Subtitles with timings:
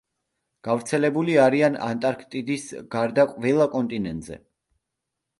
[0.67, 2.65] გავრცელებული არიან ანტარქტიდის
[2.95, 4.39] გარდა ყველა კონტინენტზე.